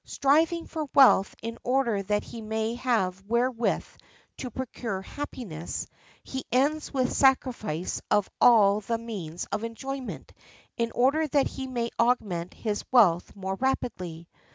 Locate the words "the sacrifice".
7.09-8.01